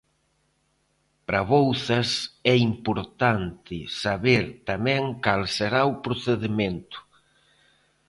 Para 1.25 1.41
Bouzas 1.51 2.09
é 2.53 2.55
importante 2.71 3.77
saber 4.03 4.43
tamén 4.69 5.03
cal 5.25 5.41
será 5.57 5.81
o 5.91 5.93
procedemento. 6.05 6.99